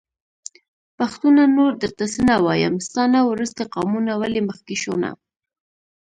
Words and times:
پښتونه 0.97 1.41
نور 1.57 1.71
درته 1.83 2.05
څه 2.13 2.21
نه 2.29 2.35
وايم.. 2.45 2.75
ستا 2.87 3.03
نه 3.13 3.19
وروستی 3.31 3.63
قامونه 3.75 4.11
ولي 4.21 4.41
مخکې 4.49 4.75
شو 4.81 4.93
نه 5.03 5.11